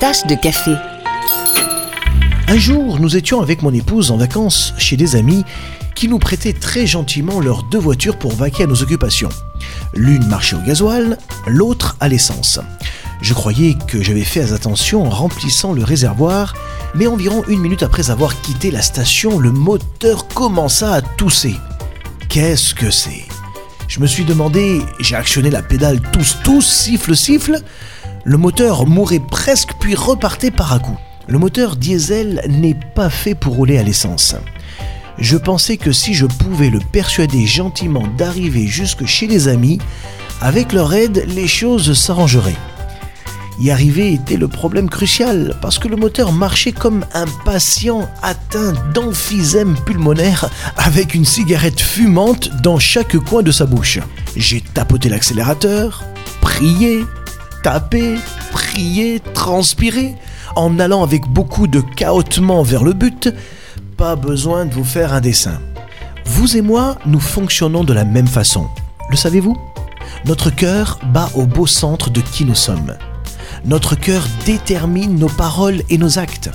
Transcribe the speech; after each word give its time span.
Tâche 0.00 0.26
de 0.26 0.34
café. 0.34 0.74
Un 2.48 2.56
jour, 2.56 2.98
nous 3.00 3.18
étions 3.18 3.42
avec 3.42 3.60
mon 3.60 3.74
épouse 3.74 4.10
en 4.10 4.16
vacances 4.16 4.72
chez 4.78 4.96
des 4.96 5.14
amis 5.14 5.44
qui 5.94 6.08
nous 6.08 6.18
prêtaient 6.18 6.54
très 6.54 6.86
gentiment 6.86 7.38
leurs 7.38 7.64
deux 7.64 7.78
voitures 7.78 8.18
pour 8.18 8.32
vaquer 8.32 8.62
à 8.62 8.66
nos 8.66 8.80
occupations. 8.80 9.28
L'une 9.92 10.26
marchait 10.26 10.56
au 10.56 10.60
gasoil, 10.60 11.18
l'autre 11.46 11.98
à 12.00 12.08
l'essence. 12.08 12.58
Je 13.20 13.34
croyais 13.34 13.76
que 13.88 14.02
j'avais 14.02 14.24
fait 14.24 14.54
attention 14.54 15.04
en 15.04 15.10
remplissant 15.10 15.74
le 15.74 15.84
réservoir, 15.84 16.54
mais 16.94 17.06
environ 17.06 17.44
une 17.46 17.60
minute 17.60 17.82
après 17.82 18.10
avoir 18.10 18.40
quitté 18.40 18.70
la 18.70 18.80
station, 18.80 19.38
le 19.38 19.52
moteur 19.52 20.28
commença 20.28 20.94
à 20.94 21.02
tousser. 21.02 21.56
Qu'est-ce 22.30 22.74
que 22.74 22.90
c'est? 22.90 23.26
Je 23.86 24.00
me 24.00 24.06
suis 24.06 24.24
demandé, 24.24 24.80
j'ai 25.00 25.16
actionné 25.16 25.50
la 25.50 25.62
pédale 25.62 26.00
tous 26.12 26.38
tous, 26.42 26.64
siffle 26.64 27.14
siffle. 27.14 27.60
Le 28.24 28.36
moteur 28.36 28.86
mourait 28.86 29.20
presque 29.20 29.70
puis 29.80 29.94
repartait 29.94 30.50
par 30.50 30.72
à 30.72 30.78
coup. 30.78 30.98
Le 31.26 31.38
moteur 31.38 31.76
diesel 31.76 32.42
n'est 32.48 32.78
pas 32.94 33.08
fait 33.08 33.34
pour 33.34 33.54
rouler 33.54 33.78
à 33.78 33.82
l'essence. 33.82 34.34
Je 35.18 35.36
pensais 35.36 35.76
que 35.76 35.92
si 35.92 36.14
je 36.14 36.26
pouvais 36.26 36.70
le 36.70 36.80
persuader 36.80 37.46
gentiment 37.46 38.06
d'arriver 38.18 38.66
jusque 38.66 39.06
chez 39.06 39.26
les 39.26 39.48
amis, 39.48 39.78
avec 40.40 40.72
leur 40.72 40.92
aide, 40.92 41.24
les 41.28 41.46
choses 41.46 41.92
s'arrangeraient. 41.92 42.56
Y 43.60 43.70
arriver 43.70 44.14
était 44.14 44.38
le 44.38 44.48
problème 44.48 44.88
crucial 44.88 45.54
parce 45.60 45.78
que 45.78 45.88
le 45.88 45.96
moteur 45.96 46.32
marchait 46.32 46.72
comme 46.72 47.04
un 47.12 47.26
patient 47.44 48.08
atteint 48.22 48.72
d'emphysème 48.94 49.76
pulmonaire 49.84 50.48
avec 50.78 51.14
une 51.14 51.26
cigarette 51.26 51.80
fumante 51.80 52.50
dans 52.62 52.78
chaque 52.78 53.18
coin 53.18 53.42
de 53.42 53.50
sa 53.50 53.66
bouche. 53.66 53.98
J'ai 54.34 54.62
tapoté 54.62 55.10
l'accélérateur, 55.10 56.04
prié, 56.40 57.04
tapé, 57.62 58.16
prié, 58.52 59.20
transpiré, 59.34 60.14
en 60.56 60.78
allant 60.78 61.02
avec 61.02 61.26
beaucoup 61.28 61.66
de 61.66 61.80
cahotement 61.80 62.62
vers 62.62 62.84
le 62.84 62.92
but, 62.92 63.32
pas 63.96 64.16
besoin 64.16 64.66
de 64.66 64.74
vous 64.74 64.84
faire 64.84 65.12
un 65.12 65.20
dessin. 65.20 65.60
Vous 66.24 66.56
et 66.56 66.62
moi, 66.62 66.96
nous 67.06 67.20
fonctionnons 67.20 67.84
de 67.84 67.92
la 67.92 68.04
même 68.04 68.28
façon. 68.28 68.68
Le 69.10 69.16
savez-vous? 69.16 69.56
Notre 70.24 70.50
cœur 70.50 70.98
bat 71.12 71.28
au 71.34 71.46
beau 71.46 71.66
centre 71.66 72.10
de 72.10 72.20
qui 72.20 72.44
nous 72.44 72.54
sommes. 72.54 72.96
Notre 73.64 73.94
cœur 73.94 74.26
détermine 74.46 75.18
nos 75.18 75.28
paroles 75.28 75.82
et 75.90 75.98
nos 75.98 76.18
actes. 76.18 76.50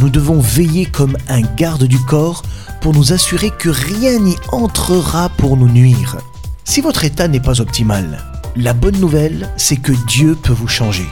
Nous 0.00 0.10
devons 0.10 0.40
veiller 0.40 0.86
comme 0.86 1.16
un 1.28 1.40
garde 1.40 1.84
du 1.84 1.98
corps 1.98 2.42
pour 2.80 2.92
nous 2.92 3.12
assurer 3.12 3.50
que 3.50 3.68
rien 3.68 4.18
n'y 4.18 4.36
entrera 4.52 5.28
pour 5.28 5.56
nous 5.56 5.68
nuire. 5.68 6.16
Si 6.64 6.80
votre 6.80 7.04
état 7.04 7.28
n'est 7.28 7.40
pas 7.40 7.60
optimal, 7.60 8.18
la 8.56 8.72
bonne 8.72 8.98
nouvelle, 8.98 9.50
c'est 9.56 9.76
que 9.76 9.92
Dieu 10.06 10.34
peut 10.34 10.52
vous 10.52 10.66
changer. 10.68 11.06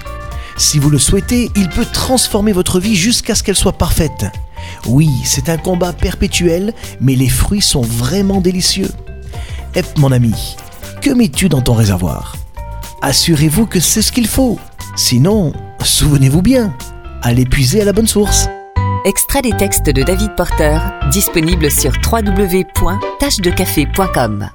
Si 0.57 0.79
vous 0.79 0.89
le 0.89 0.99
souhaitez, 0.99 1.51
il 1.57 1.69
peut 1.69 1.85
transformer 1.85 2.53
votre 2.53 2.81
vie 2.81 2.97
jusqu'à 2.97 3.35
ce 3.35 3.43
qu'elle 3.43 3.57
soit 3.57 3.73
parfaite. 3.73 4.27
Oui, 4.87 5.11
c'est 5.25 5.49
un 5.49 5.59
combat 5.59 5.93
perpétuel, 5.93 6.73
mais 7.01 7.17
les 7.17 7.29
fruits 7.29 7.61
sont 7.61 7.83
vraiment 7.83 8.41
délicieux. 8.41 8.91
Et 9.75 9.83
mon 9.99 10.13
ami, 10.13 10.57
que 11.03 11.11
mets-tu 11.11 11.49
dans 11.49 11.61
ton 11.61 11.75
réservoir? 11.75 12.37
Assurez-vous 13.03 13.67
que 13.67 13.81
c'est 13.81 14.03
ce 14.03 14.13
qu'il 14.13 14.29
faut. 14.29 14.61
Sinon, 14.97 15.53
souvenez-vous 15.83 16.43
bien, 16.43 16.73
allez 17.23 17.45
puiser 17.45 17.83
à 17.83 17.85
la 17.85 17.93
bonne 17.93 18.07
source. 18.07 18.49
Extrait 19.05 19.43
des 19.43 19.57
textes 19.57 19.91
de 19.91 20.03
David 20.03 20.35
Porter, 20.35 20.79
disponible 21.11 21.71
sur 21.71 21.93
www.tâchedecafé.com. 22.11 24.49